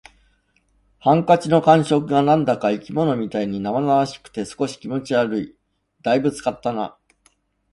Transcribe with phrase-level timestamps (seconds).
[0.97, 5.55] ハンカチの感触が何だか生き物みたいに生々しくて、少し気持ち悪い。
[6.01, 6.97] 「大分使ったな」